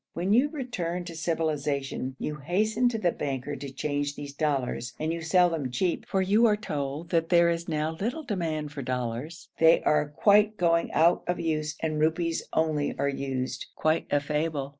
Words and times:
When 0.13 0.33
you 0.33 0.49
return 0.49 1.03
to 1.03 1.15
civilisation 1.15 2.15
you 2.17 2.37
hasten 2.37 2.89
to 2.89 2.97
the 2.97 3.11
banker 3.11 3.55
to 3.55 3.71
change 3.71 4.15
these 4.15 4.33
dollars, 4.33 4.93
and 4.99 5.13
you 5.13 5.21
sell 5.21 5.51
them 5.51 5.69
cheap, 5.69 6.07
for 6.07 6.23
you 6.23 6.47
are 6.47 6.57
told 6.57 7.11
that 7.11 7.29
there 7.29 7.49
is 7.51 7.69
now 7.69 7.91
little 7.91 8.23
demand 8.23 8.71
for 8.71 8.81
dollars, 8.81 9.49
they 9.59 9.79
are 9.83 10.09
quite 10.09 10.57
going 10.57 10.91
out 10.91 11.23
of 11.27 11.39
use 11.39 11.75
and 11.81 11.99
rupees 11.99 12.41
only 12.51 12.97
are 12.97 13.07
used 13.09 13.67
quite 13.75 14.07
a 14.09 14.19
fable. 14.19 14.69